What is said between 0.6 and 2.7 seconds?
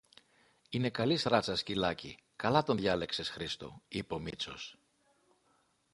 Είναι καλής ράτσας σκυλάκι, καλά